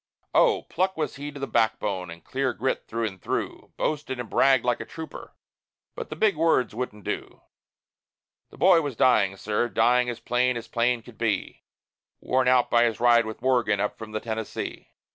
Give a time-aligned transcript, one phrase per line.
[0.33, 0.63] Oh!
[0.63, 4.65] pluck was he to the backbone, and clear grit through and through; Boasted and bragged
[4.65, 5.35] like a trooper,
[5.93, 7.41] but the big words wouldn't do;
[8.49, 11.61] The boy was dying, sir, dying, as plain as plain could be,
[12.19, 14.89] Worn out by his ride with Morgan up from the Tennessee.